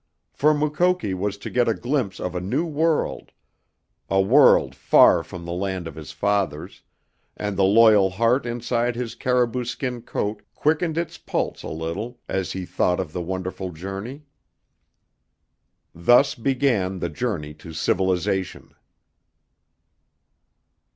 [0.33, 3.31] For Mukoki was to get a glimpse of a new world,
[4.09, 6.81] a world far from the land of his fathers,
[7.37, 12.53] and the loyal heart inside his caribou skin coat quickened its pulse a little as
[12.53, 14.23] he thought of the wonderful journey.
[15.93, 18.73] Thus began the journey to civilization.